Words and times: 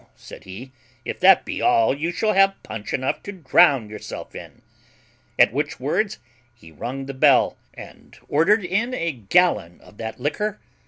said 0.15 0.45
he, 0.45 0.71
if 1.05 1.19
that 1.19 1.45
be 1.45 1.61
all 1.61 1.93
you 1.93 2.11
shall 2.11 2.33
have 2.33 2.55
punch 2.63 2.91
enough 2.91 3.21
to 3.21 3.31
drown 3.31 3.87
yourself 3.87 4.33
in. 4.33 4.63
At 5.37 5.53
which 5.53 5.79
words 5.79 6.17
he 6.55 6.71
rung 6.71 7.05
the 7.05 7.13
bell, 7.13 7.55
and 7.75 8.17
ordered 8.27 8.65
in 8.65 8.95
a 8.95 9.11
gallon 9.11 9.79
of 9.81 9.97
that 9.99 10.19
liquor. 10.19 10.59